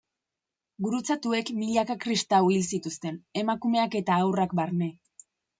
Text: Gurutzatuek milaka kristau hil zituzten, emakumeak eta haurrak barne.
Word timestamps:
Gurutzatuek 0.85 1.51
milaka 1.57 1.97
kristau 2.07 2.41
hil 2.55 2.65
zituzten, 2.79 3.23
emakumeak 3.45 3.99
eta 4.03 4.21
haurrak 4.23 4.57
barne. 4.63 4.93